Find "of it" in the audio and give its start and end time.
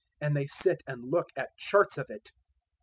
1.95-2.31